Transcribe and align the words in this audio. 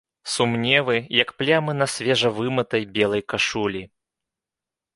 Сумневы, 0.35 0.95
як 1.23 1.33
плямы 1.41 1.75
на 1.83 1.87
свежа 1.97 2.29
вымытай, 2.39 2.89
белай 2.99 3.21
кашулі. 3.35 3.81